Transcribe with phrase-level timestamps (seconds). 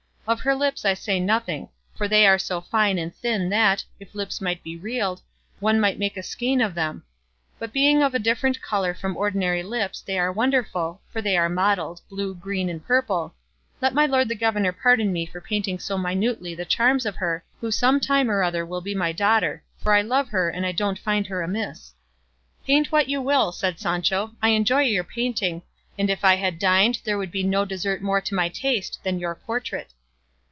[0.27, 4.15] Of her lips I say nothing, for they are so fine and thin that, if
[4.15, 5.21] lips might be reeled,
[5.59, 7.03] one might make a skein of them;
[7.59, 11.49] but being of a different colour from ordinary lips they are wonderful, for they are
[11.49, 13.33] mottled, blue, green, and purple
[13.81, 17.43] let my lord the governor pardon me for painting so minutely the charms of her
[17.59, 20.71] who some time or other will be my daughter; for I love her, and I
[20.71, 21.91] don't find her amiss."
[22.65, 25.61] "Paint what you will," said Sancho; "I enjoy your painting,
[25.99, 29.19] and if I had dined there could be no dessert more to my taste than
[29.19, 29.91] your portrait."